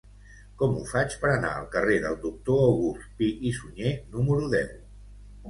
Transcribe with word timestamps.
Com 0.59 0.71
ho 0.77 0.85
faig 0.91 1.17
per 1.25 1.29
anar 1.33 1.51
al 1.57 1.67
carrer 1.75 1.97
del 2.05 2.17
Doctor 2.23 2.65
August 2.71 3.07
Pi 3.21 3.29
i 3.51 3.53
Sunyer 3.61 3.95
número 4.17 4.51
deu? 4.57 4.75